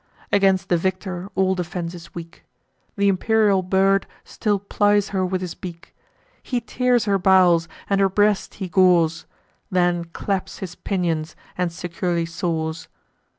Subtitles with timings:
[0.31, 2.43] Against the victor, all defence is weak:
[2.97, 5.95] Th' imperial bird still plies her with his beak;
[6.41, 9.27] He tears her bowels, and her breast he gores;
[9.69, 12.87] Then claps his pinions, and securely soars.